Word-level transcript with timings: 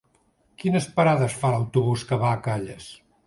Quines 0.63 0.87
parades 0.95 1.35
fa 1.43 1.53
l'autobús 1.55 2.07
que 2.13 2.19
va 2.25 2.31
a 2.39 2.43
Calles? 2.49 2.89